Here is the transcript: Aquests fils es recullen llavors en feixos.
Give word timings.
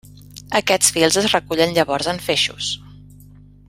Aquests 0.59 0.93
fils 0.95 1.19
es 1.23 1.29
recullen 1.35 1.77
llavors 1.79 2.11
en 2.15 2.23
feixos. 2.31 2.75